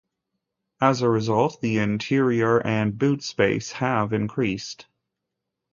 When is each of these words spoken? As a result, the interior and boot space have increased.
As 0.81 1.03
a 1.03 1.09
result, 1.09 1.61
the 1.61 1.77
interior 1.77 2.57
and 2.65 2.97
boot 2.97 3.21
space 3.21 3.73
have 3.73 4.13
increased. 4.13 4.87